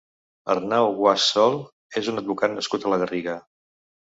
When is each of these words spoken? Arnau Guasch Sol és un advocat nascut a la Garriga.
Arnau 0.53 0.87
Guasch 0.99 1.27
Sol 1.33 1.57
és 2.01 2.09
un 2.15 2.23
advocat 2.23 2.53
nascut 2.57 2.89
a 2.89 2.95
la 2.97 3.01
Garriga. 3.05 3.39